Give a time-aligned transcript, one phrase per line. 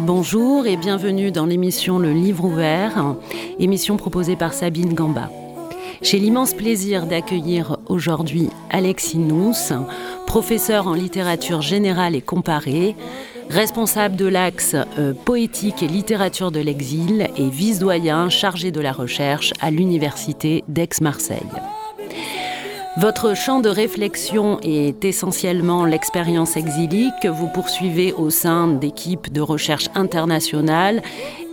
[0.00, 3.14] Bonjour et bienvenue dans l'émission Le Livre ouvert,
[3.58, 5.30] émission proposée par Sabine Gamba.
[6.00, 9.52] J'ai l'immense plaisir d'accueillir aujourd'hui Alexis Nous,
[10.28, 12.94] professeur en littérature générale et comparée,
[13.48, 19.54] responsable de l'axe euh, poétique et littérature de l'exil et vice-doyen chargé de la recherche
[19.62, 21.38] à l'Université d'Aix-Marseille.
[22.98, 29.40] Votre champ de réflexion est essentiellement l'expérience exilique que vous poursuivez au sein d'équipes de
[29.40, 31.02] recherche internationales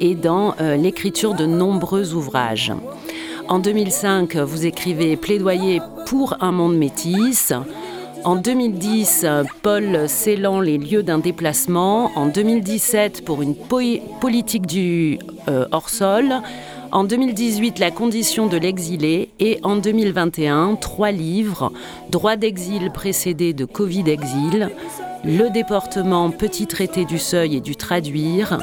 [0.01, 2.73] et dans euh, l'écriture de nombreux ouvrages.
[3.47, 7.53] En 2005, vous écrivez Plaidoyer pour un monde métis.
[8.25, 9.23] En 2010,
[9.61, 12.09] Paul scellant les lieux d'un déplacement.
[12.15, 16.33] En 2017, pour une politique du euh, hors-sol.
[16.91, 21.71] En 2018, La condition de l'exilé et en 2021, trois livres,
[22.09, 24.71] Droit d'exil précédé de Covid-exil,
[25.23, 28.57] Le déportement, Petit traité du seuil et du traduire,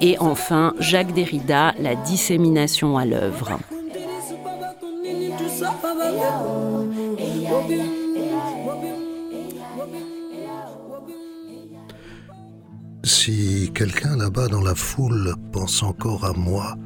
[0.00, 3.58] et enfin Jacques Derrida, La dissémination à l'œuvre.
[13.08, 16.76] Si quelqu'un là-bas dans la foule pense encore à moi,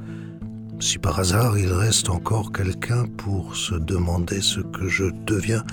[0.79, 5.65] si par hasard il reste encore quelqu'un pour se demander ce que je deviens,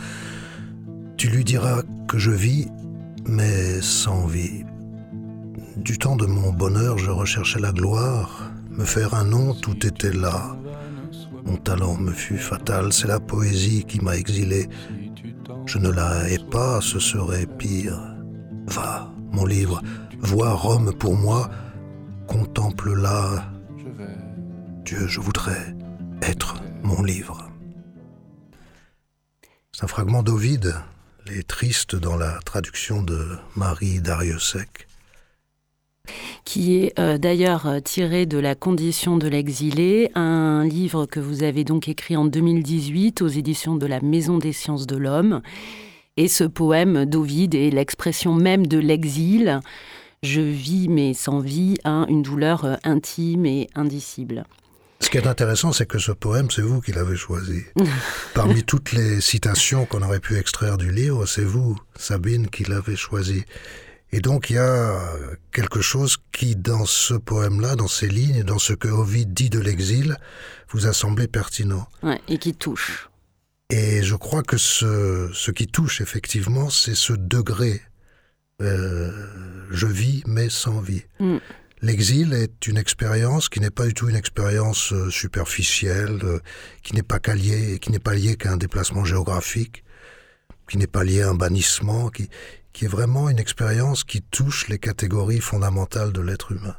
[1.17, 2.67] tu lui diras que je vis,
[3.27, 4.65] mais sans vie.
[5.77, 10.13] Du temps de mon bonheur, je recherchais la gloire, me faire un nom, tout était
[10.13, 10.57] là.
[11.45, 14.67] Mon talent me fut fatal, c'est la poésie qui m'a exilé.
[15.67, 18.01] Je ne la hais pas, ce serait pire.
[18.65, 19.83] Va, mon livre,
[20.19, 21.49] vois Rome pour moi,
[22.27, 23.45] contemple-la,
[24.85, 25.75] Dieu, je voudrais
[26.21, 27.49] être mon livre.
[29.71, 30.75] C'est un fragment d'Ovide,
[31.27, 34.87] Les Tristes dans la traduction de Marie Dariussec
[36.43, 41.63] qui est euh, d'ailleurs tiré de La condition de l'exilé, un livre que vous avez
[41.63, 45.41] donc écrit en 2018 aux éditions de la Maison des sciences de l'homme.
[46.17, 49.59] Et ce poème d'Ovide est l'expression même de l'exil.
[50.23, 54.43] Je vis mais sans vie, hein, une douleur euh, intime et indicible.
[54.99, 57.61] Ce qui est intéressant, c'est que ce poème, c'est vous qui l'avez choisi.
[58.33, 62.97] Parmi toutes les citations qu'on aurait pu extraire du livre, c'est vous, Sabine, qui l'avez
[62.97, 63.45] choisi.
[64.11, 64.99] Et donc il y a
[65.53, 69.59] quelque chose qui, dans ce poème-là, dans ces lignes, dans ce que Ovid dit de
[69.59, 70.17] l'exil,
[70.69, 71.87] vous a semblé pertinent.
[72.27, 73.09] et qui touche.
[73.69, 77.81] Et je crois que ce, ce qui touche effectivement, c'est ce degré.
[78.61, 79.11] Euh,
[79.71, 81.03] je vis, mais sans vie.
[81.19, 81.37] Mm.
[81.81, 86.39] L'exil est une expérience qui n'est pas du tout une expérience euh, superficielle, euh,
[86.83, 89.85] qui n'est pas liée, qui n'est pas liée qu'à un déplacement géographique,
[90.69, 92.29] qui n'est pas liée à un bannissement, qui,
[92.73, 96.75] qui est vraiment une expérience qui touche les catégories fondamentales de l'être humain.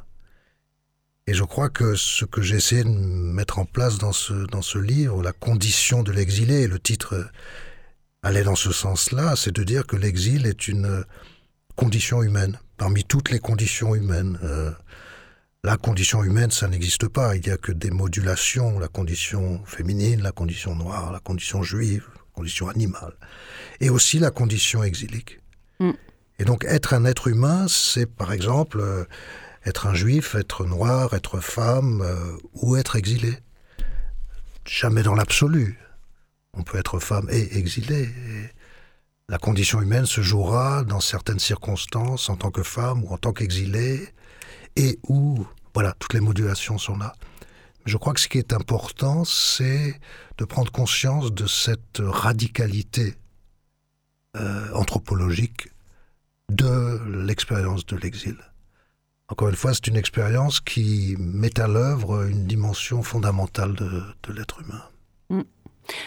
[1.25, 4.61] Et je crois que ce que j'ai essayé de mettre en place dans ce, dans
[4.61, 7.31] ce livre, la condition de l'exilé, et le titre
[8.21, 11.05] allait dans ce sens-là, c'est de dire que l'exil est une
[11.75, 14.39] condition humaine, parmi toutes les conditions humaines.
[14.43, 14.71] Euh,
[15.63, 17.35] la condition humaine, ça n'existe pas.
[17.35, 22.07] Il n'y a que des modulations, la condition féminine, la condition noire, la condition juive,
[22.15, 23.13] la condition animale,
[23.79, 25.39] et aussi la condition exilique.
[25.79, 25.91] Mm.
[26.39, 29.05] Et donc être un être humain, c'est par exemple euh,
[29.65, 33.37] être un juif, être noir, être femme euh, ou être exilé.
[34.65, 35.77] Jamais dans l'absolu.
[36.53, 38.09] On peut être femme et exilé.
[39.31, 43.31] La condition humaine se jouera dans certaines circonstances en tant que femme ou en tant
[43.31, 44.09] qu'exilé
[44.75, 47.13] et où, voilà, toutes les modulations sont là.
[47.85, 49.97] Je crois que ce qui est important, c'est
[50.37, 53.15] de prendre conscience de cette radicalité
[54.35, 55.69] euh, anthropologique
[56.49, 58.35] de l'expérience de l'exil.
[59.29, 64.59] Encore une fois, c'est une expérience qui met à l'œuvre une dimension fondamentale de, l'être
[64.59, 64.83] humain.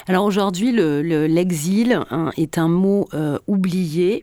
[0.07, 4.23] Alors aujourd'hui, l'exil hein, est un mot euh, oublié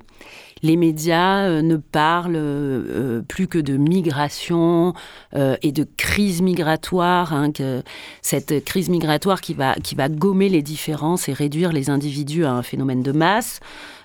[0.63, 4.93] les médias euh, ne parlent euh, plus que de migration
[5.33, 7.81] et de crise migratoire, hein, que
[8.21, 12.51] cette crise migratoire qui va, qui va gommer les différences et réduire les individus à
[12.51, 13.59] un phénomène de masse.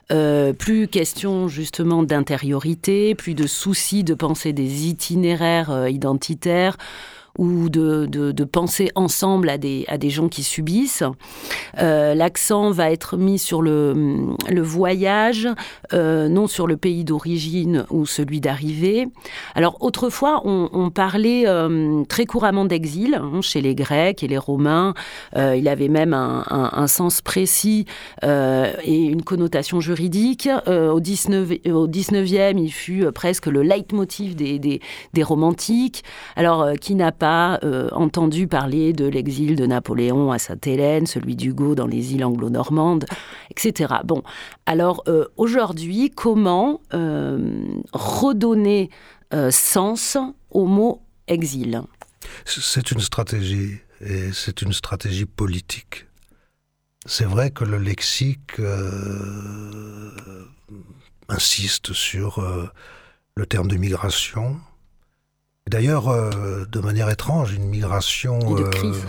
[0.09, 6.77] plus question justement d'intériorité, plus de soucis de penser des itinéraires identitaires
[7.39, 11.03] ou de, penser ensemble à des, gens qui subissent.
[11.79, 15.49] Euh, l'accent va être mis sur le, voyage,
[15.93, 19.09] euh, non sur le pays d'origine ou celui d'arrivée.
[19.55, 24.95] Alors autrefois, on, parlait euh, très couramment d'exil hein, chez les Grecs et les Romains.
[25.35, 27.85] il avait même un, sens précis
[28.23, 30.49] et une connotation juridique.
[30.67, 34.81] au, 19, au 19e, il fut presque le leitmotiv des, des,
[35.13, 36.05] des romantiques.
[36.37, 41.75] Alors, qui n'a pas euh, entendu parler de l'exil de Napoléon à Sainte-Hélène, celui d'Hugo
[41.75, 43.07] dans les îles anglo-normandes,
[43.51, 43.95] etc.
[44.05, 44.23] Bon,
[44.67, 48.91] alors euh, aujourd'hui, comment euh, redonner
[49.51, 50.17] sens
[50.51, 51.83] au mot exil?
[52.45, 56.07] C'est une stratégie, et c'est une stratégie politique.
[57.07, 58.61] C'est vrai que le lexique
[61.29, 62.41] insiste sur
[63.37, 64.61] le terme de migration,
[65.69, 69.05] D'ailleurs, euh, de manière étrange, une migration et de euh, crise,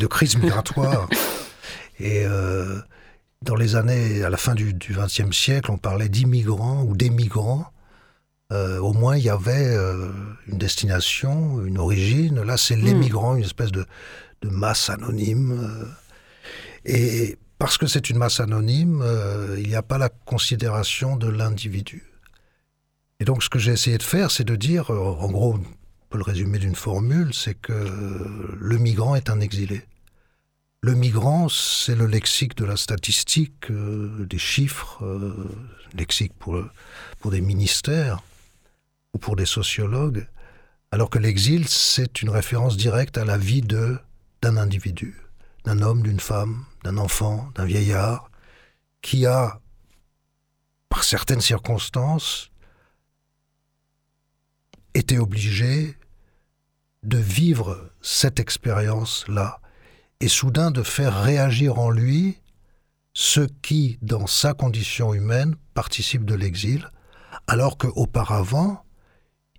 [0.00, 1.08] de crise migratoire.
[2.00, 2.80] et euh,
[3.42, 7.66] dans les années, à la fin du XXe siècle, on parlait d'immigrants ou d'émigrants.
[8.50, 9.76] au moins, il y avait
[10.48, 12.42] une destination, une origine.
[12.42, 12.84] Là, c'est hmm.
[12.84, 13.86] l'émigrant, une espèce de,
[14.42, 15.88] de masse anonyme.
[16.84, 19.04] et parce que c'est une masse anonyme,
[19.56, 22.02] il n'y a pas la considération de l'individu.
[23.20, 25.58] Et donc, ce que j'ai essayé de faire, c'est de dire, en gros,
[26.18, 27.72] le résumer d'une formule, c'est que
[28.58, 29.82] le migrant est un exilé.
[30.82, 35.48] Le migrant, c'est le lexique de la statistique, euh, des chiffres, euh,
[35.94, 36.60] lexique pour,
[37.20, 38.20] pour des ministères
[39.14, 40.26] ou pour des sociologues,
[40.90, 43.96] alors que l'exil, c'est une référence directe à la vie de
[44.42, 45.14] d'un individu,
[45.64, 48.28] d'un homme, d'une femme, d'un enfant, d'un vieillard,
[49.02, 49.60] qui a,
[50.88, 52.50] par certaines circonstances,
[54.94, 55.96] été obligé
[57.02, 59.60] de vivre cette expérience-là
[60.20, 62.38] et soudain de faire réagir en lui
[63.14, 66.88] ce qui, dans sa condition humaine, participe de l'exil,
[67.46, 68.84] alors qu'auparavant,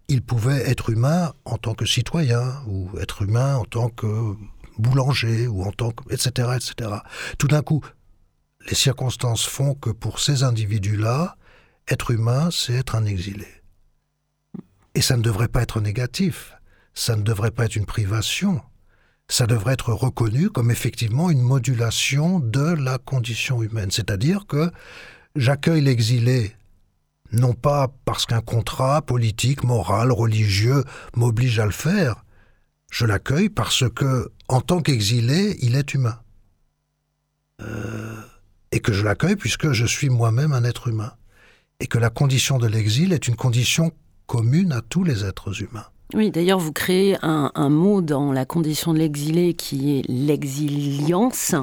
[0.08, 4.36] il pouvait être humain en tant que citoyen, ou être humain en tant que
[4.78, 6.14] boulanger, ou en tant que...
[6.14, 6.50] etc.
[6.56, 6.98] etc.
[7.38, 7.84] Tout d'un coup,
[8.68, 11.36] les circonstances font que pour ces individus-là,
[11.88, 13.48] être humain, c'est être un exilé.
[14.96, 16.54] Et ça ne devrait pas être négatif
[16.94, 18.62] ça ne devrait pas être une privation.
[19.30, 23.92] Ça devrait être reconnu comme effectivement une modulation de la condition humaine.
[23.92, 24.72] C'est-à-dire que
[25.36, 26.56] j'accueille l'exilé
[27.34, 30.84] non pas parce qu'un contrat politique, moral, religieux
[31.16, 32.24] m'oblige à le faire.
[32.92, 36.20] Je l'accueille parce que, en tant qu'exilé, il est humain.
[37.62, 38.22] Euh,
[38.72, 41.14] et que je l'accueille puisque je suis moi-même un être humain.
[41.80, 43.92] Et que la condition de l'exil est une condition
[44.28, 45.88] commune à tous les êtres humains.
[46.14, 51.56] Oui, d'ailleurs, vous créez un, mot dans la condition de l'exilé qui est l'exilience,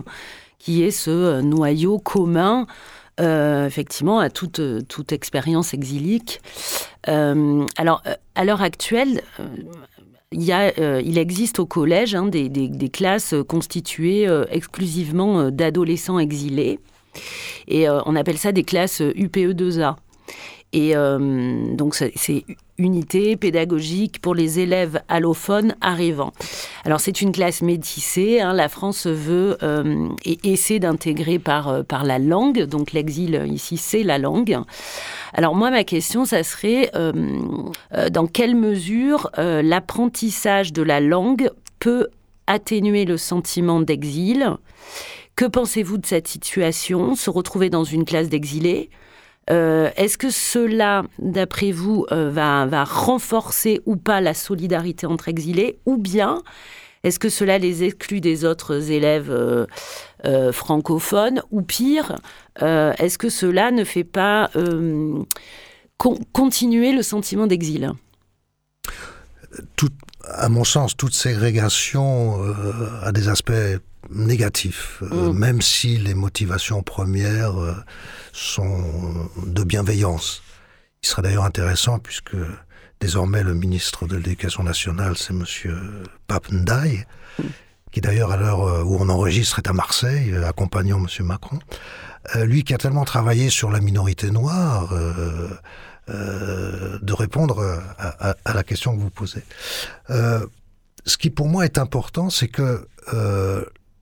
[0.58, 2.66] qui est ce euh, noyau commun,
[3.20, 6.40] euh, effectivement, à toute, toute expérience exilique.
[7.06, 8.02] Euh, alors,
[8.34, 9.22] à l'heure actuelle,
[10.32, 16.80] il existe au collège hein, des, des, classes constituées exclusivement d'adolescents exilés.
[17.68, 19.96] Et on appelle ça des classes UPE2A.
[20.72, 22.44] Et donc, c'est
[22.80, 26.32] unité pédagogique pour les élèves allophones arrivants.
[26.84, 28.52] Alors c'est une classe métissée, hein.
[28.52, 34.02] la France veut euh, et essaie d'intégrer par, euh, la langue, donc l'exil ici c'est
[34.02, 34.58] la langue.
[35.34, 37.12] Alors moi ma question ça serait euh,
[38.10, 42.08] dans quelle mesure l'apprentissage de la langue peut
[42.46, 44.56] atténuer le sentiment d'exil?
[45.36, 48.90] Que pensez-vous de cette situation, se retrouver dans une classe d'exilés?
[49.50, 55.78] Euh, est-ce que cela, d'après vous, euh, va, renforcer ou pas la solidarité entre exilés
[55.86, 56.42] Ou bien
[57.02, 62.16] est-ce que cela les exclut des autres élèves euh, francophones Ou pire,
[62.60, 64.50] est-ce que cela ne fait pas
[65.96, 67.92] continuer le sentiment d'exil?
[70.24, 72.38] À mon sens, toute ségrégation
[73.02, 73.80] a des aspects
[74.10, 75.32] négatifs, mm.
[75.32, 77.84] même si les motivations premières
[78.32, 80.42] sont de bienveillance.
[81.02, 82.36] Il serait d'ailleurs intéressant, puisque
[83.00, 85.44] désormais le ministre de l'Éducation nationale, c'est M.
[86.26, 87.04] Pape Ndaye,
[87.90, 91.26] qui d'ailleurs à l'heure euh, où on enregistre est à Marseille, euh, accompagnant M.
[91.26, 91.58] Macron.
[92.36, 94.94] Euh, lui qui a tellement travaillé sur la minorité noire,
[96.08, 99.42] de répondre à, la question que vous posez.
[100.08, 102.86] ce qui pour moi est important, c'est que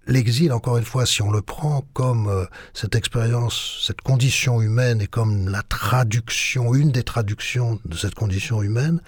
[0.08, 5.00] l'exil, encore une fois, si on le prend comme euh, cette expérience, cette condition humaine
[5.00, 9.00] et comme la traduction, une des traductions de cette condition humaine,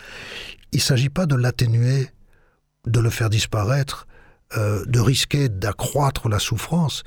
[0.72, 2.10] il ne s'agit pas de l'atténuer
[2.86, 4.06] de le faire disparaître,
[4.56, 7.02] euh, de risquer d'accroître la souffrance.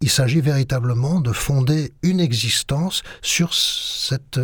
[0.00, 4.40] Il s'agit véritablement de fonder une existence sur cette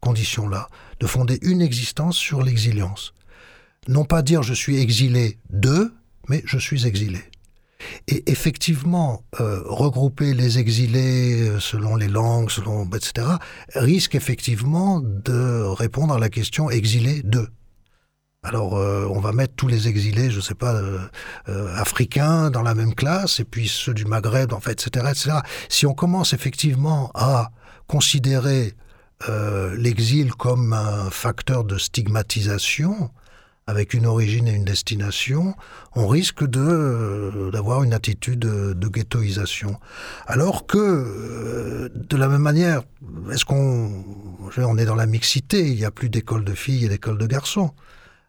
[0.00, 0.68] condition-là,
[1.00, 3.14] de fonder une existence sur l'exilience.
[3.86, 5.92] Non pas dire je suis exilé de,
[6.28, 7.22] mais je suis exilé.
[8.08, 13.26] Et effectivement, euh, regrouper les exilés euh, selon les langues, selon etc.,
[13.74, 17.48] risque effectivement de répondre à la question exilé de.
[18.42, 20.80] Alors, euh, on va mettre tous les exilés, je ne sais pas,
[21.74, 25.30] africains dans la même classe, et puis ceux du Maghreb, en fait, etc., etc.
[25.68, 27.50] Si on commence effectivement à
[27.86, 28.74] considérer
[29.76, 33.10] l'exil comme un facteur de stigmatisation,
[33.68, 35.54] avec une origine et une destination,
[35.94, 39.78] on risque de euh, d'avoir une attitude de, ghettoisation.
[40.26, 42.82] Alors que, euh, de la même manière,
[43.30, 44.02] est-ce qu'on
[44.56, 47.26] on est dans la mixité Il n'y a plus d'école de filles et d'école de
[47.26, 47.72] garçons.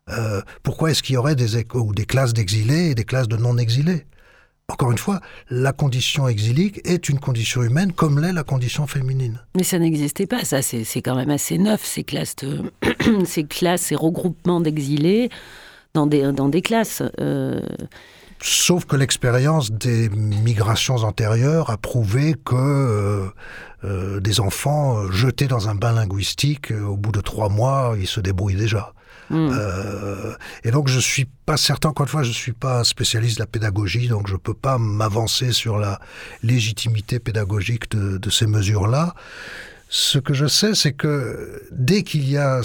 [0.09, 3.37] Euh, pourquoi est-ce qu'il y aurait des, ou des classes d'exilés et des classes de
[3.37, 4.05] non-exilés?
[4.69, 9.41] Encore une fois, la condition exilique est une condition humaine comme l'est la condition féminine.
[9.55, 12.35] Mais ça n'existait pas, ça c'est quand même assez neuf, ces classes,
[13.25, 15.29] ces classes, ces regroupements d'exilés
[15.93, 17.01] dans des, dans des classes.
[17.19, 17.61] Euh.
[18.41, 23.27] Sauf que l'expérience des migrations antérieures a prouvé que euh,
[23.83, 28.21] euh, des enfants jetés dans un bain linguistique, au bout de trois mois, ils se
[28.21, 28.93] débrouillent déjà.
[29.29, 29.49] Hmm.
[29.51, 33.43] Euh, et donc je suis pas certain, encore une fois, je suis pas spécialiste de
[33.43, 35.99] la pédagogie, donc je peux pas m'avancer sur la
[36.41, 39.13] légitimité pédagogique de, de ces mesures-là.
[39.89, 42.61] Ce que je sais, c'est que dès qu'il y a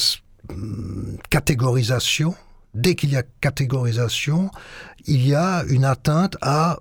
[0.50, 2.34] hmm, catégorisation,
[2.74, 4.50] dès qu'il y a catégorisation,
[5.06, 6.80] il y a une atteinte à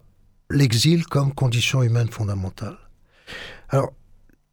[0.49, 2.77] l'exil comme condition humaine fondamentale.
[3.69, 3.91] Alors,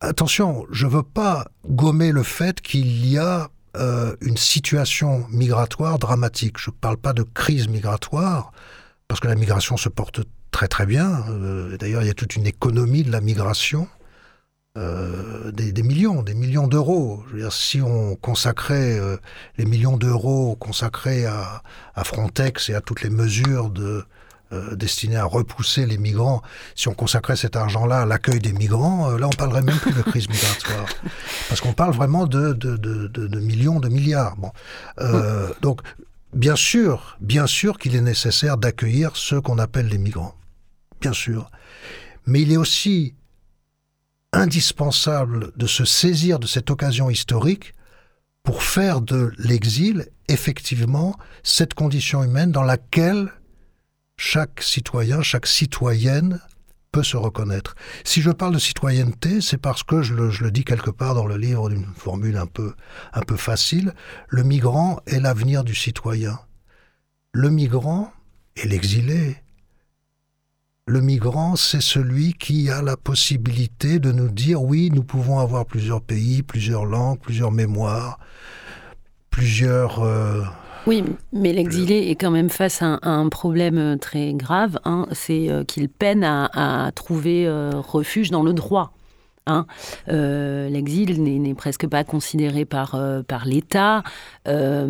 [0.01, 6.59] attention, je veux pas gommer le fait qu'il y a euh, une situation migratoire dramatique.
[6.59, 8.53] Je ne parle pas de crise migratoire,
[9.09, 11.25] parce que la migration se porte très très bien.
[11.29, 13.89] Euh, d'ailleurs, il y a toute une économie de la migration.
[14.79, 17.25] Euh, des, millions, des millions d'euros.
[17.51, 19.01] si on consacrait
[19.59, 21.63] les millions d'euros consacrés à,
[21.95, 24.05] à, Frontex et à toutes les mesures de,
[24.53, 26.43] euh, destiné à repousser les migrants,
[26.75, 29.93] si on consacrait cet argent-là à l'accueil des migrants, euh, là on parlerait même plus
[29.93, 30.87] de crise migratoire.
[31.49, 34.37] Parce qu'on parle vraiment de, de, de, de, millions, de milliards.
[34.37, 34.51] Bon.
[34.99, 35.83] Euh, donc,
[36.35, 40.35] bien sûr, bien sûr qu'il est nécessaire d'accueillir ceux qu'on appelle les migrants.
[41.01, 41.51] Bien sûr.
[42.27, 43.15] Mais il est aussi
[44.33, 47.75] indispensable de se saisir de cette occasion historique
[48.43, 53.31] pour faire de l'exil, effectivement, cette condition humaine dans laquelle
[54.23, 56.41] chaque citoyen, chaque citoyenne
[56.93, 57.75] peut se reconnaître.
[58.05, 61.39] Si je parle de citoyenneté, c'est parce que je le, dis quelque part dans le
[61.39, 62.75] livre d'une formule un peu,
[63.15, 63.95] un peu facile,
[64.29, 66.39] le migrant est l'avenir du citoyen.
[67.33, 68.13] Le migrant
[68.57, 69.39] est l'exilé.
[70.87, 75.65] Le migrant, c'est celui qui a la possibilité de nous dire oui, nous pouvons avoir
[75.65, 78.19] plusieurs pays, plusieurs langues, plusieurs mémoires,
[79.31, 80.45] plusieurs euh,
[80.87, 84.79] oui, mais l'exilé est quand même face à un, problème euh, très grave.
[84.85, 85.07] Hein.
[85.13, 88.93] c'est euh, qu'il peine à, trouver euh, refuge dans le droit.
[89.47, 89.67] Hein.
[90.07, 92.97] L'exil n'est presque pas considéré par,
[93.27, 94.05] par l'État.
[94.45, 94.85] la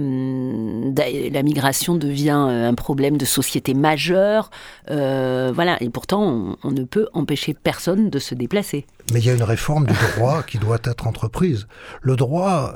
[1.43, 4.51] migration devient un problème de société majeur.
[4.89, 8.85] voilà, et pourtant, on, ne peut empêcher personne de se déplacer.
[9.15, 11.67] Mais il y a une réforme du droit qui doit être entreprise.
[12.03, 12.75] Le droit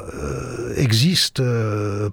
[0.77, 1.43] existe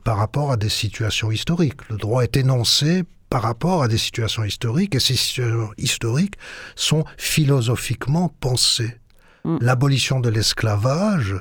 [0.04, 1.88] par rapport à des situations historiques.
[1.90, 6.36] Le droit est énoncé par rapport à des situations historiques et ces situations historiques
[6.76, 8.98] sont philosophiquement pensées.
[9.46, 9.58] Mm.
[9.62, 11.36] L'abolition de l'esclavage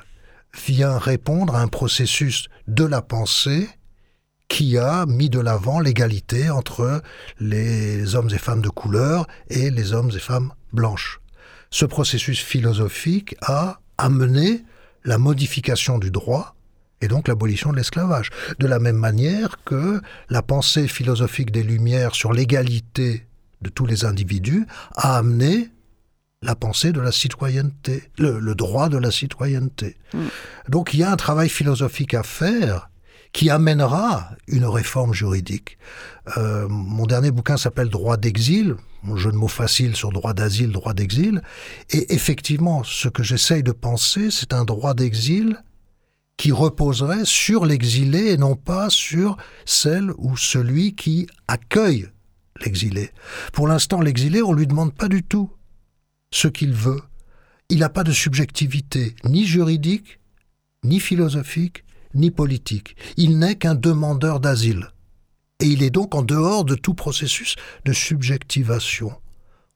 [0.66, 3.68] vient répondre à un processus de la pensée
[4.48, 7.02] qui a mis de l'avant l'égalité entre
[7.40, 11.20] les hommes et femmes de couleur et les hommes et femmes blanches.
[11.70, 14.64] Ce processus philosophique a amené
[15.04, 16.54] la modification du droit
[17.00, 18.30] et donc l'abolition de l'esclavage.
[18.58, 23.26] De la même manière que la pensée philosophique des Lumières sur l'égalité
[23.62, 25.70] de tous les individus a amené
[26.42, 29.96] la pensée de la citoyenneté, le, droit de la citoyenneté.
[30.14, 30.26] Mm.
[30.68, 32.90] Donc il y a un travail philosophique à faire
[33.32, 35.78] qui amènera une réforme juridique.
[36.36, 40.72] Euh, mon dernier bouquin s'appelle Droit d'exil, mon jeu de mots facile sur droit d'asile,
[40.72, 41.42] droit d'exil,
[41.90, 45.62] et effectivement, ce que j'essaye de penser, c'est un droit d'exil
[46.40, 52.08] qui reposerait sur l'exilé et non pas sur celle ou celui qui accueille
[52.64, 53.10] l'exilé.
[53.52, 55.50] Pour l'instant, l'exilé, on lui demande pas du tout
[56.32, 57.02] ce qu'il veut.
[57.68, 60.18] Il n'a pas de subjectivité ni juridique,
[60.82, 62.96] ni philosophique, ni politique.
[63.18, 64.92] Il n'est qu'un demandeur d'asile.
[65.60, 69.12] Et il est donc en dehors de tout processus de subjectivation.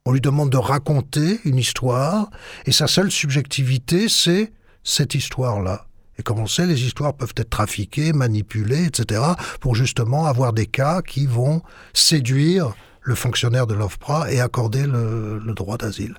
[0.07, 2.31] On lui demande de raconter une histoire,
[2.65, 4.51] et sa seule subjectivité, c'est
[4.83, 5.89] cette histoire-là.
[6.19, 9.21] Et comme on sait, les histoires peuvent être trafiquées, manipulées, etc.,
[9.61, 15.41] pour justement avoir des cas qui vont séduire le fonctionnaire de l'OFPRA et accorder le,
[15.55, 16.15] droit d'asile.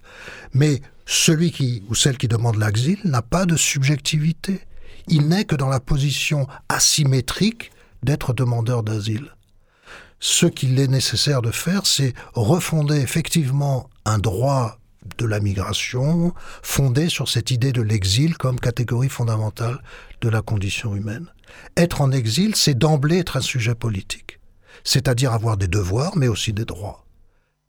[0.53, 4.61] Mais celui qui ou celle qui demande l'asile n'a pas de subjectivité.
[5.07, 7.71] Il n'est que dans la position asymétrique
[8.03, 9.31] d'être demandeur d'asile.
[10.19, 14.77] Ce qu'il est nécessaire de faire, c'est refonder effectivement un droit
[15.17, 19.81] de la migration fondé sur cette idée de l'exil comme catégorie fondamentale
[20.21, 21.27] de la condition humaine.
[21.77, 24.39] Être en exil, c'est d'emblée être un sujet politique,
[24.83, 27.05] c'est-à-dire avoir des devoirs, mais aussi des droits.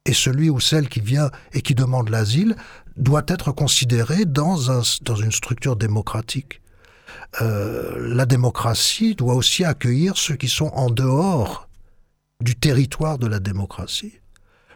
[0.04, 2.56] Et celui ou celle qui vient et qui demande l'asile
[2.96, 6.60] doit être considéré dans, un, dans une structure démocratique.
[7.40, 11.68] Euh, la démocratie doit aussi accueillir ceux qui sont en dehors
[12.40, 14.20] du territoire de la démocratie.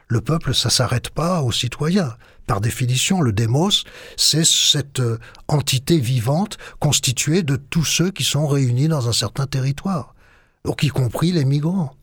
[0.09, 2.17] Le peuple, ça s'arrête pas aux citoyens.
[2.51, 3.85] Par définition, le démos,
[4.17, 9.47] c'est cette euh, entité vivante constituée de tous ceux qui sont réunis dans un certain
[9.47, 10.17] territoire,
[10.65, 11.95] donc y compris les migrants.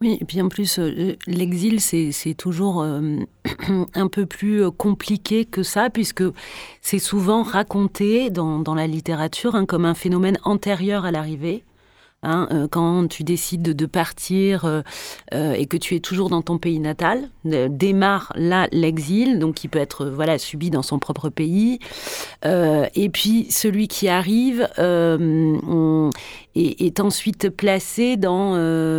[0.00, 3.20] Oui, et puis en plus, euh, l'exil, c'est toujours euh,
[3.94, 6.24] un peu plus compliqué que ça, puisque
[6.80, 11.62] c'est souvent raconté dans, dans la littérature hein, comme un phénomène antérieur à l'arrivée.
[12.22, 14.80] Hein, euh, quand tu décides de, partir euh,
[15.34, 19.68] euh, et que tu es toujours dans ton pays natal, démarre là l'exil, donc qui
[19.68, 21.78] peut être voilà subi dans son propre pays.
[22.44, 24.68] et puis celui qui arrive
[26.54, 28.52] est, ensuite placé dans,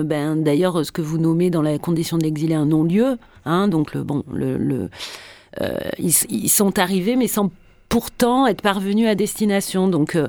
[0.03, 3.17] ben, d'ailleurs, ce que vous nommez dans la condition de l'exilé un non-lieu.
[3.45, 4.23] Hein, donc le bon,
[5.99, 7.51] ils, sont arrivés mais sans
[7.89, 9.87] pourtant être parvenu à destination.
[9.87, 10.27] Donc, euh,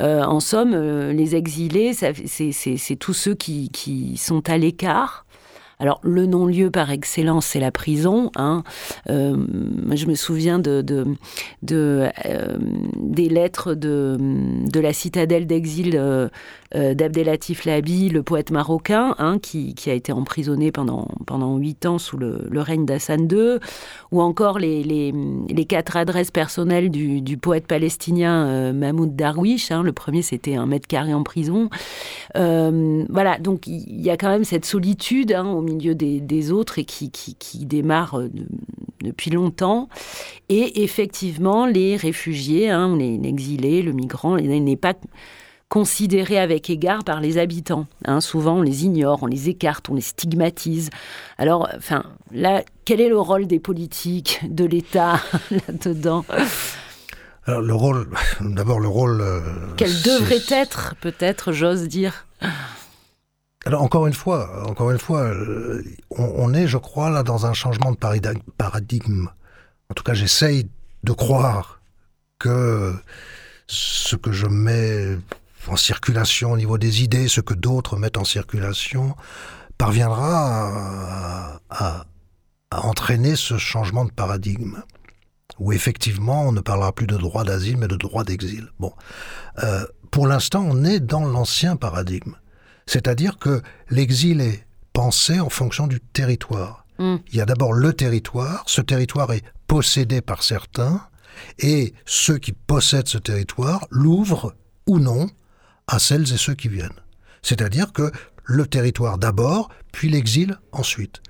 [0.00, 5.24] euh, en somme, euh, les exilés, c'est tous ceux qui sont à l'écart
[5.80, 8.30] alors, le non-lieu par excellence, c'est la prison.
[8.36, 8.62] Hein.
[9.08, 9.34] Euh,
[9.92, 10.84] je me souviens de,
[11.72, 12.58] euh,
[12.96, 16.28] des lettres de, de la citadelle d'exil euh,
[16.72, 21.98] d'Abdelatif Labi, le poète marocain, hein, qui, qui, a été emprisonné pendant, pendant huit ans
[21.98, 23.58] sous le, règne d'Hassan II,
[24.12, 29.70] ou encore les, les, quatre adresses personnelles du, poète palestinien Mahmoud Darwish.
[29.70, 29.82] Hein.
[29.82, 31.70] Le premier, c'était un mètre carré en prison.
[32.34, 35.32] voilà, donc il y a quand même cette solitude
[35.74, 38.28] milieu des, autres et qui, qui, démarre euh,
[39.02, 39.88] depuis longtemps.
[40.48, 44.94] Et effectivement, les réfugiés, hein, les exilés, le migrant, n'est pas
[45.70, 47.86] considéré avec égard par les habitants.
[48.04, 48.20] Hein.
[48.20, 50.90] Souvent, on les ignore, on les écarte, on les stigmatise.
[51.38, 56.24] Alors, enfin, là, quel est le rôle des politiques, de l'État là-dedans?
[57.46, 58.08] Alors, le rôle,
[58.40, 59.20] d'abord le rôle.
[59.20, 59.40] Euh,
[59.76, 62.26] Quel devrait être, peut-être, j'ose dire?
[63.66, 67.52] Alors encore une fois, encore une fois, euh, on, est, je crois, là dans un
[67.52, 67.98] changement de
[68.56, 69.28] paradigme.
[69.90, 70.68] En tout cas, j'essaye
[71.04, 71.80] de croire
[72.38, 72.94] que
[73.66, 75.18] ce que je mets
[75.68, 79.14] en circulation au niveau des idées, ce que d'autres mettent en circulation,
[79.76, 82.06] parviendra à,
[82.72, 84.82] entraîner ce changement de paradigme
[85.58, 88.68] où effectivement on ne parlera plus de droit d'asile mais de droit d'exil.
[88.78, 88.92] Bon,
[89.64, 92.34] euh, pour l'instant on est dans l'ancien paradigme.
[92.90, 96.86] C'est-à-dire que l'exil est pensé en fonction du territoire.
[96.98, 97.18] Hmm.
[97.28, 101.00] Il y a d'abord le territoire, ce territoire est possédé par certains,
[101.60, 104.56] et ceux qui possèdent ce territoire l'ouvrent
[104.88, 105.30] ou non
[105.86, 107.00] à celles et ceux qui viennent.
[107.42, 108.10] C'est-à-dire que
[108.42, 111.22] le territoire d'abord, puis l'exil ensuite.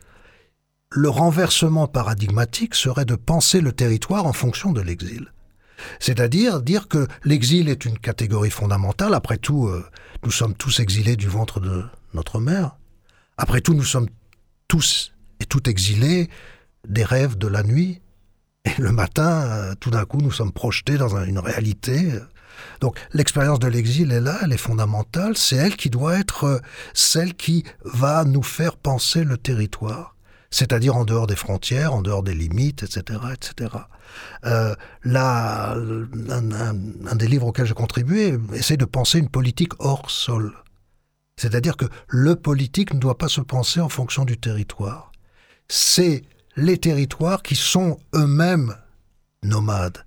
[0.90, 5.30] Le renversement paradigmatique serait de penser le territoire en fonction de l'exil.
[5.98, 9.14] C'est-à-dire dire que l'exil est une catégorie fondamentale.
[9.14, 9.84] Après tout, euh,
[10.24, 12.76] nous sommes tous exilés du ventre de notre mère.
[13.36, 14.08] Après tout, nous sommes
[14.68, 16.28] tous et toutes exilés
[16.86, 18.00] des rêves de la nuit.
[18.64, 22.12] Et le matin, euh, tout d'un coup, nous sommes projetés dans une réalité.
[22.80, 26.58] Donc l'expérience de l'exil est là, elle est fondamentale, c'est elle qui doit être euh,
[26.94, 30.16] celle qui va nous faire penser le territoire,
[30.50, 33.20] c'est-à-dire en dehors des frontières, en dehors des limites, etc.
[33.32, 33.76] etc.
[34.44, 40.52] Euh, là, un, des livres auxquels j'ai contribué essaie de penser une politique hors sol.
[41.36, 45.12] C'est-à-dire que le politique ne doit pas se penser en fonction du territoire.
[45.68, 46.22] C'est
[46.56, 48.76] les territoires qui sont eux-mêmes
[49.42, 50.04] nomades,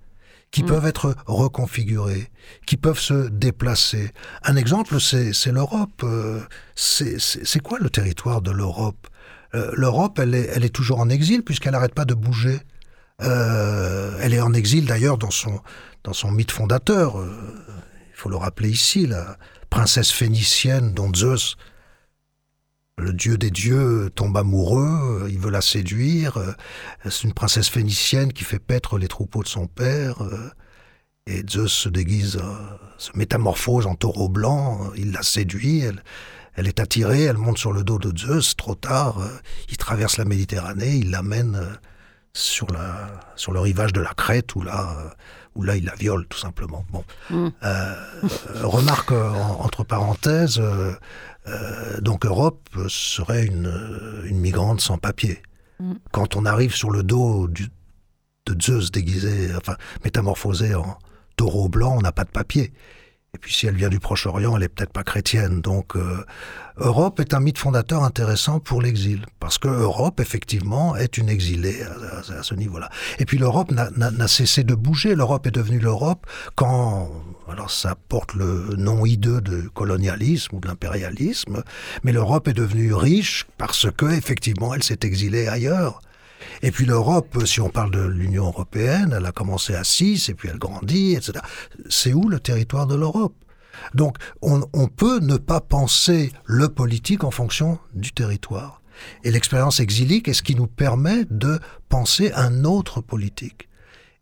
[0.52, 0.68] qui mm.
[0.68, 2.30] peuvent être reconfigurés,
[2.68, 4.12] qui peuvent se déplacer.
[4.44, 6.04] Un exemple, c'est l'Europe.
[6.04, 6.42] Euh,
[6.76, 9.08] c'est quoi le territoire de l'Europe?
[9.56, 12.60] Euh, L'Europe, elle est, toujours en exil puisqu'elle n'arrête pas de bouger.
[13.22, 17.20] Euh, elle est en exil d'ailleurs dans son, mythe fondateur.
[17.20, 17.32] Euh,
[18.10, 19.38] il faut le rappeler ici, la
[19.70, 21.58] princesse phénicienne dont Zeus
[23.00, 26.38] le dieu des dieux tombe amoureux, il veut la séduire.
[27.10, 30.18] C'est une princesse phénicienne qui fait paître les troupeaux de son père.
[31.26, 32.40] Et Zeus se déguise,
[33.00, 35.86] se métamorphose en taureau blanc, il la séduit,
[36.56, 39.18] elle est attirée, elle monte sur le dos de Zeus, trop tard,
[39.70, 41.60] il traverse la Méditerranée, il l'amène
[42.34, 45.14] sur, la, sur le rivage de la Crète, où là,
[45.56, 46.86] où là il la viole tout simplement.
[46.92, 47.04] Bon.
[47.30, 47.50] Mm.
[47.64, 47.96] Euh,
[48.64, 50.94] remarque entre parenthèses, euh,
[51.48, 55.42] euh, donc Europe serait une, une migrante sans papier.
[55.80, 55.94] Mm.
[56.12, 57.68] Quand on arrive sur le dos du,
[58.46, 60.98] de Zeus déguisé, enfin métamorphosé en
[61.36, 62.74] taureau blanc, on n'a pas de papier.
[63.36, 65.60] Et puis si elle vient du Proche-Orient, elle est peut-être pas chrétienne.
[65.60, 66.24] Donc euh,
[66.78, 71.82] Europe est un mythe fondateur intéressant pour l'exil, parce que Europe effectivement est une exilée
[71.82, 72.90] à, ce niveau-là.
[73.18, 75.16] Et puis l'Europe n'a cessé de bouger.
[75.16, 77.10] L'Europe est devenue l'Europe quand,
[77.50, 81.64] alors ça porte le nom hideux de colonialisme ou d'impérialisme,
[82.04, 86.02] mais l'Europe est devenue riche parce que effectivement elle s'est exilée ailleurs.
[86.64, 90.34] Et puis l'Europe, si on parle de l'Union européenne, elle a commencé à 6 et
[90.34, 91.34] puis elle grandit, etc.
[91.90, 93.36] C'est où le territoire de l'Europe?
[93.94, 98.82] Donc on, peut ne pas penser le politique en fonction du territoire.
[99.26, 103.68] Et l'expérience exilique est ce qui nous permet de penser un autre politique.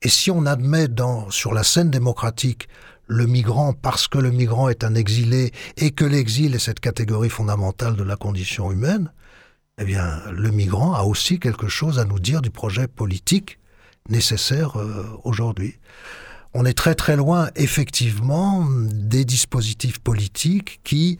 [0.02, 2.70] Et si on admet dans, sur la scène démocratique
[3.06, 7.30] le migrant parce que le migrant est un exilé et que l'exil est cette catégorie
[7.30, 9.12] fondamentale de la condition humaine,
[9.80, 13.60] eh bien, le migrant a aussi quelque chose à nous dire du projet politique
[14.10, 15.76] nécessaire euh, aujourd'hui.
[16.54, 21.18] On est très très loin, effectivement, des dispositifs politiques qui,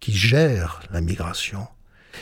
[0.00, 1.66] qui gèrent la migration,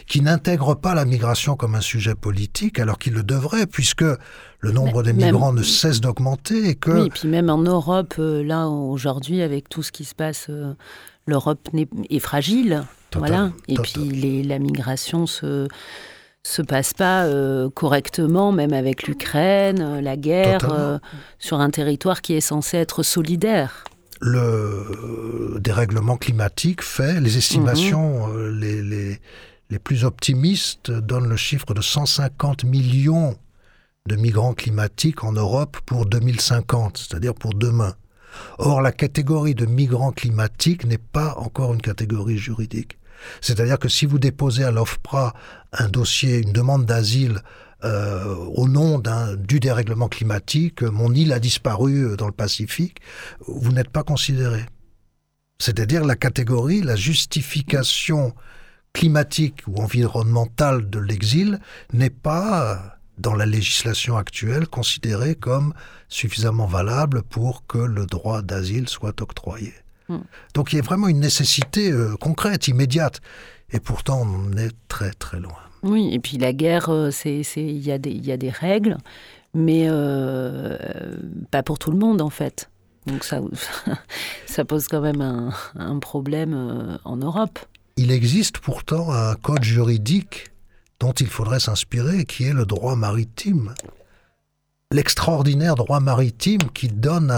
[0.09, 4.72] qui n'intègrent pas la migration comme un sujet politique, alors qu'ils le devraient, puisque le
[4.72, 6.90] nombre des migrants ne cesse d'augmenter et que...
[6.90, 10.46] Oui, et puis même en Europe, euh, là, aujourd'hui, avec tout ce qui se passe,
[10.50, 10.74] euh,
[11.26, 11.68] l'Europe
[12.11, 12.85] est fragile
[13.16, 13.51] voilà.
[13.68, 15.68] Et puis la migration se
[16.42, 20.99] se passe pas euh, correctement, même avec l'Ukraine, euh, la guerre, euh,
[21.38, 23.85] sur un territoire qui est censé être solidaire.
[24.23, 28.59] Le dérèglement climatique fait, les estimations mhm.
[28.59, 29.20] les, les,
[29.70, 33.37] les, plus optimistes donnent le chiffre de 150 millions
[34.07, 37.94] de migrants climatiques en Europe pour 2050, c'est-à-dire pour demain.
[38.59, 42.99] Or, la catégorie de migrants climatiques n'est pas encore une catégorie juridique.
[43.40, 45.35] C'est-à-dire que si vous déposez à l'OFPRA
[45.72, 47.40] un dossier, une demande d'asile
[47.83, 49.00] euh, au nom
[49.38, 52.98] du dérèglement climatique, mon île a disparu dans le Pacifique,
[53.46, 54.64] vous n'êtes pas considéré.
[55.59, 58.35] C'est-à-dire la catégorie, la justification
[58.92, 61.61] climatique ou environnementale de l'exil
[61.92, 65.74] n'est pas, dans la législation actuelle, considérée comme
[66.09, 69.74] suffisamment valable pour que le droit d'asile soit octroyé.
[70.11, 70.23] Hmm.
[70.55, 73.20] Donc il y a vraiment une nécessité euh, concrète, immédiate.
[73.73, 75.55] Et pourtant, on est très très loin.
[75.85, 78.99] Oui, et puis la guerre, euh, il y, a des, y a des règles,
[79.55, 80.77] mais euh,
[81.53, 82.68] pas pour tout le monde en fait.
[83.07, 83.40] Donc ça,
[84.46, 87.61] ça pose quand même un, un problème en Europe.
[87.96, 90.51] Il existe pourtant un code juridique
[90.99, 93.75] dont il faudrait s'inspirer, qui est le droit maritime
[94.92, 97.33] l'extraordinaire droit maritime qui donne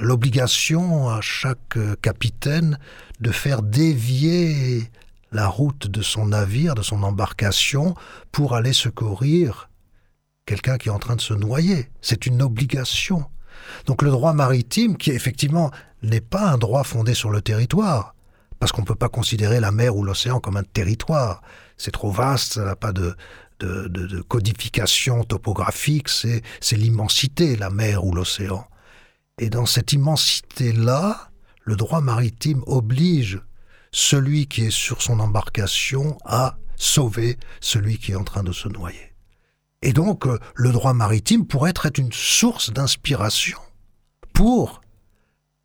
[0.00, 2.76] l'obligation à chaque capitaine
[3.20, 4.90] de faire dévier
[5.30, 7.94] la route de son navire, de son embarcation,
[8.32, 9.70] pour aller secourir
[10.44, 11.88] quelqu'un qui est en train de se noyer.
[12.00, 13.26] C'est une obligation.
[13.86, 15.70] Donc le droit maritime, qui effectivement
[16.02, 18.16] n'est pas un droit fondé sur le territoire,
[18.58, 21.42] parce qu'on ne peut pas considérer la mer ou l'océan comme un territoire.
[21.76, 23.14] C'est trop vaste, ça n'a pas de,
[23.60, 26.42] de, codification topographique, c'est
[26.72, 28.66] l'immensité, la mer ou l'océan.
[29.38, 31.30] Et dans cette immensité-là,
[31.62, 33.40] le droit maritime oblige
[33.92, 38.68] celui qui est sur son embarcation à sauver celui qui est en train de se
[38.68, 39.14] noyer.
[39.82, 43.58] Et donc, euh, le droit maritime pourrait être une source d'inspiration
[44.34, 44.80] pour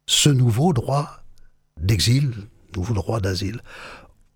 [0.08, 1.24] ce nouveau droit
[1.80, 3.62] d'exil, nouveau droit d'asile.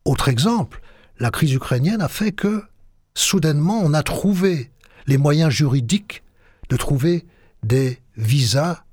[0.06, 0.82] Autre exemple,
[1.20, 2.64] la crise ukrainienne a fait que
[3.14, 4.72] soudainement, on a trouvé
[5.08, 6.24] les moyens juridiques
[6.70, 7.26] de trouver
[7.64, 8.84] des visas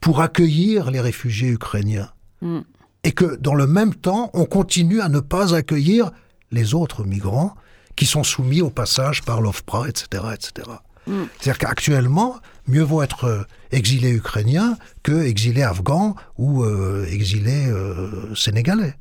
[0.00, 2.10] pour accueillir les réfugiés ukrainiens.
[2.40, 2.60] Hmm.
[3.04, 6.10] Et que dans le même temps, on continue à ne pas accueillir
[6.50, 7.54] les autres migrants
[7.96, 10.24] qui sont soumis au passage par l'OFPRA, etc.
[10.34, 10.68] etc.
[11.06, 11.24] Hmm.
[11.38, 18.34] C'est-à-dire qu'actuellement, mieux vaut être euh, exilé ukrainien que exilé afghan ou euh, exilé euh,
[18.34, 18.94] sénégalais.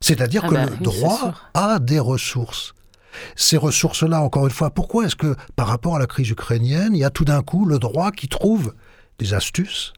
[0.00, 2.74] C'est-à-dire ah que bah le droit a des ressources.
[3.36, 6.98] Ces ressources-là, encore une fois, pourquoi est-ce que par rapport à la crise ukrainienne, il
[6.98, 8.74] y a tout d'un coup le droit qui trouve
[9.18, 9.92] des astuces,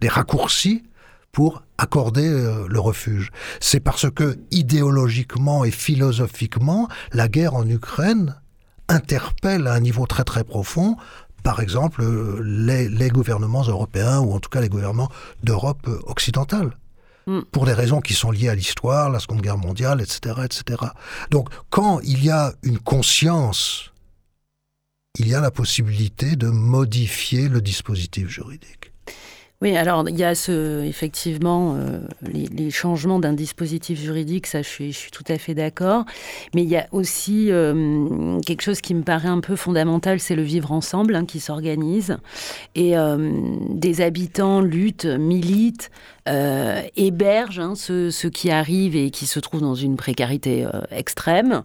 [0.00, 0.82] des raccourcis
[1.32, 3.30] pour accorder euh, le refuge?
[3.60, 8.36] C'est parce que idéologiquement et philosophiquement, la guerre en Ukraine
[8.88, 10.96] interpelle à un niveau très très profond
[11.46, 15.08] par exemple, euh, les, gouvernements européens, ou en tout cas les gouvernements
[15.44, 16.76] d'Europe euh, occidentale.
[17.26, 17.40] Hmm.
[17.50, 20.90] Pour des raisons qui sont liées à l'histoire, la Seconde Guerre mondiale, etc., etc.
[21.30, 23.92] Donc, quand il y a une conscience,
[25.18, 28.92] il y a la possibilité de modifier le dispositif juridique.
[29.62, 34.68] Oui, alors il y a ce, effectivement euh, les, changements d'un dispositif juridique, ça je
[34.68, 36.04] suis, je suis tout à fait d'accord.
[36.54, 40.34] Mais il y a aussi euh, quelque chose qui me paraît un peu fondamental, c'est
[40.34, 42.18] le vivre ensemble hein, qui s'organise.
[42.74, 43.32] Et euh,
[43.70, 45.90] des habitants luttent, militent,
[46.28, 51.62] euh, héberge hein, ceux, qui arrivent et qui se trouvent dans une précarité euh, extrême.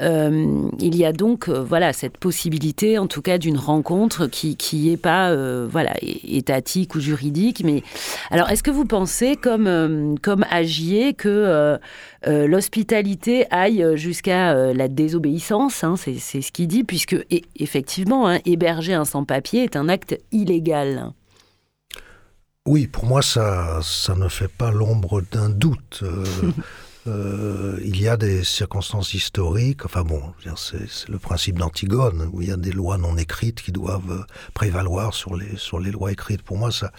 [0.00, 4.96] Euh, il y a donc voilà cette possibilité, en tout cas, d'une rencontre qui qui
[4.96, 5.34] pas
[5.66, 7.62] voilà étatique ou juridique.
[7.64, 7.84] Mais
[8.30, 11.78] alors, est-ce que vous pensez, comme comme Agier, que
[12.26, 17.16] l'hospitalité aille jusqu'à la désobéissance hein, C'est ce qu'il dit, puisque
[17.56, 21.12] effectivement, hein, héberger un sans-papier est un acte illégal?
[22.64, 26.00] Oui, pour moi, ça, ça ne fait pas l'ombre d'un doute.
[26.04, 26.24] Euh,
[27.08, 32.48] euh, il y a des circonstances historiques, enfin bon, c'est le principe d'Antigone, où il
[32.50, 36.42] y a des lois non écrites qui doivent prévaloir sur les, sur les lois écrites.
[36.42, 36.92] Pour moi, ça,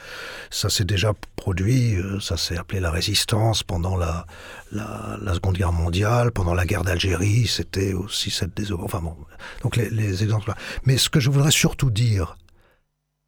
[0.49, 4.25] ça s'est déjà produit, euh, ça s'est appelé la résistance pendant la,
[4.73, 8.93] la, Seconde Guerre mondiale, pendant la guerre d'Algérie, c'était aussi cette désobéissance.
[8.93, 9.15] Enfin bon,
[9.61, 10.57] donc les, les exemples là.
[10.83, 12.35] Mais ce que je voudrais surtout dire,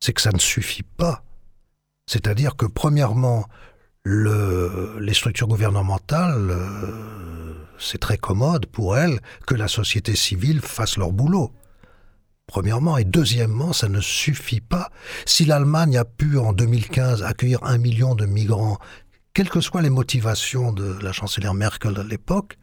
[0.02, 1.24] c'est que ça ne suffit pas
[2.07, 3.45] c'est-à-dire que, premièrement,
[4.05, 11.11] les structures gouvernementales, euh, c'est très commode pour elles que la société civile fasse leur
[11.11, 11.51] boulot.
[12.47, 12.97] Premièrement.
[12.97, 14.91] Et deuxièmement, ça ne suffit pas.
[15.25, 18.77] Si l'Allemagne a pu, en 2015, accueillir un million de migrants,
[19.33, 22.57] quelles que soient les motivations de la chancelière Merkel à l'époque,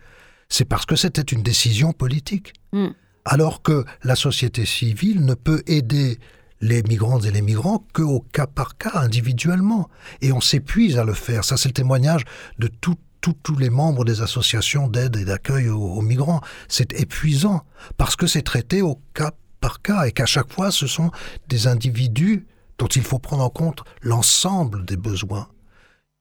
[0.48, 2.52] c'est parce que c'était une décision politique.
[2.72, 2.88] Mm.
[3.24, 6.18] Alors que la société civile ne peut aider
[6.62, 9.90] les migrantes et les migrants qu'au cas par cas, individuellement.
[10.22, 11.44] Et on s'épuise à le faire.
[11.44, 12.24] Ça, c'est le témoignage
[12.58, 16.40] de tous les membres des associations d'aide et d'accueil aux, migrants.
[16.68, 17.64] C'est épuisant
[17.98, 21.10] parce que c'est traité au cas par cas et qu'à chaque fois, ce sont
[21.48, 22.46] des individus
[22.78, 25.48] dont il faut prendre en compte l'ensemble des besoins.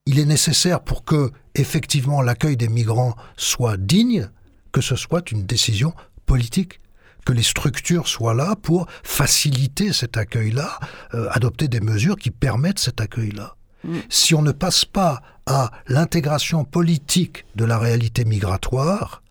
[0.08, 4.30] Il est nécessaire pour que, effectivement, l'accueil des migrants soit digne,
[4.72, 5.94] que ce soit une décision
[6.26, 6.82] politique
[7.26, 10.80] que les structures soient là pour faciliter cet accueil-là,
[11.14, 13.56] euh, adopter des mesures qui permettent cet accueil-là.
[13.84, 13.98] Mm.
[14.10, 19.24] Si on ne passe pas à l'intégration politique de la réalité migratoire,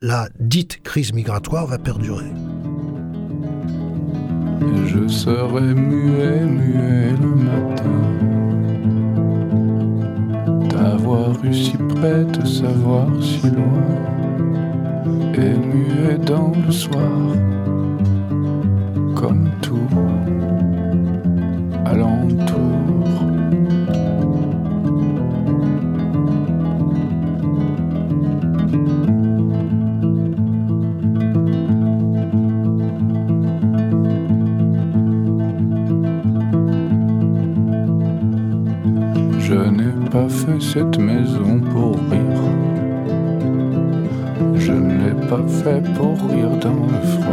[0.00, 2.30] la dite crise migratoire va perdurer.
[4.86, 7.84] Je serai muet, muet le matin.
[10.68, 14.33] D'avoir eu si près, de savoir si loin
[15.36, 17.02] et muet dans le soir,
[19.14, 19.88] comme tout
[21.84, 22.63] alentour.
[45.64, 47.23] Pas fait pour rire dans le froid.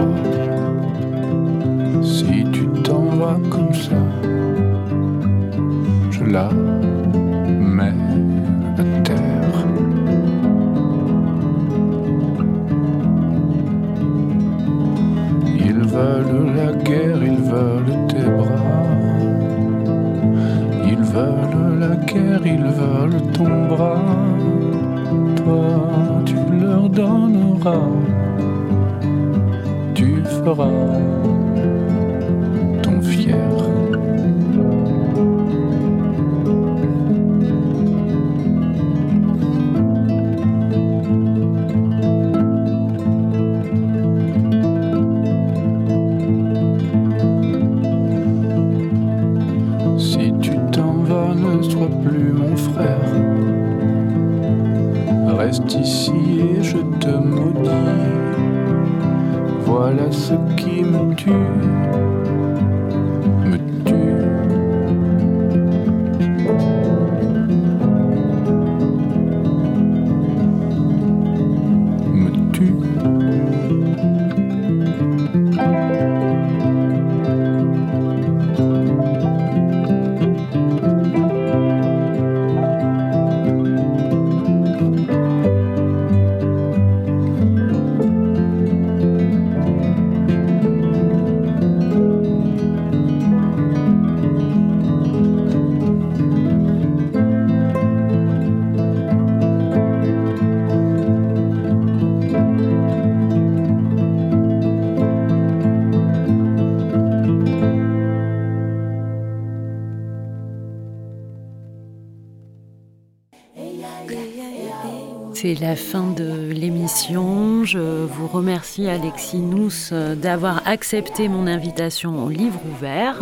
[115.62, 117.64] La fin de l'émission.
[117.66, 119.70] Je vous remercie Alexis Nous
[120.16, 123.22] d'avoir accepté mon invitation au livre ouvert.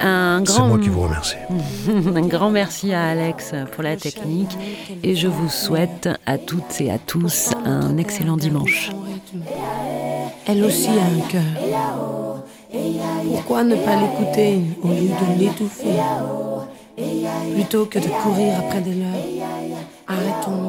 [0.00, 0.54] Un grand...
[0.54, 1.36] C'est moi qui vous remercie.
[2.16, 4.50] un grand merci à Alex pour la technique
[5.04, 8.90] et je vous souhaite à toutes et à tous un excellent dimanche.
[10.48, 12.42] Elle aussi a un cœur.
[13.26, 16.00] Pourquoi ne pas l'écouter au lieu de l'étouffer?
[17.54, 19.08] Plutôt que de courir après des leurs,
[20.06, 20.61] arrêtons